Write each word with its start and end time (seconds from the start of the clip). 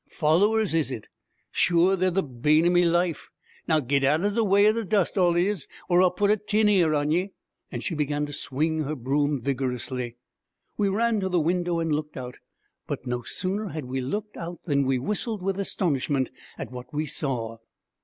Followers, 0.09 0.73
is 0.73 0.89
it? 0.91 1.07
Sure, 1.51 1.95
they're 1.95 2.09
the 2.09 2.23
bane 2.23 2.65
o' 2.65 2.71
me 2.71 2.83
life! 2.83 3.29
Now 3.67 3.79
git 3.79 4.03
out 4.03 4.21
o' 4.25 4.31
the 4.31 4.43
way 4.43 4.65
o' 4.65 4.71
the 4.71 4.83
dust, 4.83 5.15
all 5.15 5.35
of 5.35 5.39
yez, 5.39 5.67
or 5.89 6.01
I'll 6.01 6.09
put 6.09 6.31
a 6.31 6.37
tin 6.37 6.67
ear 6.69 6.95
on 6.95 7.11
ye!' 7.11 7.33
And 7.71 7.83
she 7.83 7.93
began 7.93 8.25
to 8.25 8.33
swing 8.33 8.79
her 8.81 8.95
broom 8.95 9.43
vigorously. 9.43 10.17
We 10.75 10.89
ran 10.89 11.19
to 11.19 11.29
the 11.29 11.39
window 11.39 11.77
and 11.77 11.93
looked 11.93 12.17
out; 12.17 12.39
but 12.87 13.05
no 13.05 13.21
sooner 13.21 13.67
had 13.67 13.85
we 13.85 14.01
looked 14.01 14.37
out 14.37 14.61
than 14.65 14.87
we 14.87 14.97
whistled 14.97 15.43
with 15.43 15.59
astonishment 15.59 16.31
at 16.57 16.71
what 16.71 16.91
we 16.91 17.05
saw. 17.05 17.57